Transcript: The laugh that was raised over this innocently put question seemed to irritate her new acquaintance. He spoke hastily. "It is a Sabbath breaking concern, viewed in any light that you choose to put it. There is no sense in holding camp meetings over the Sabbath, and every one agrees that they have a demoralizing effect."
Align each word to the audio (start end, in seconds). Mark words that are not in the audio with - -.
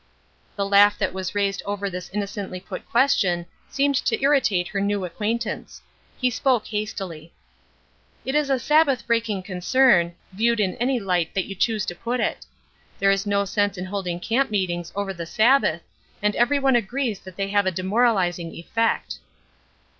The 0.55 0.65
laugh 0.65 0.97
that 0.97 1.13
was 1.13 1.35
raised 1.35 1.61
over 1.63 1.87
this 1.87 2.09
innocently 2.11 2.59
put 2.59 2.89
question 2.89 3.45
seemed 3.69 3.93
to 4.05 4.19
irritate 4.19 4.69
her 4.69 4.81
new 4.81 5.05
acquaintance. 5.05 5.79
He 6.17 6.31
spoke 6.31 6.65
hastily. 6.65 7.33
"It 8.25 8.33
is 8.33 8.49
a 8.49 8.57
Sabbath 8.57 9.05
breaking 9.05 9.43
concern, 9.43 10.15
viewed 10.33 10.59
in 10.59 10.73
any 10.77 10.99
light 10.99 11.35
that 11.35 11.45
you 11.45 11.53
choose 11.53 11.85
to 11.85 11.93
put 11.93 12.19
it. 12.19 12.47
There 12.97 13.11
is 13.11 13.27
no 13.27 13.45
sense 13.45 13.77
in 13.77 13.85
holding 13.85 14.19
camp 14.19 14.49
meetings 14.49 14.91
over 14.95 15.13
the 15.13 15.27
Sabbath, 15.27 15.83
and 16.19 16.35
every 16.35 16.57
one 16.57 16.75
agrees 16.75 17.19
that 17.19 17.35
they 17.35 17.49
have 17.49 17.67
a 17.67 17.71
demoralizing 17.71 18.53
effect." 18.55 19.19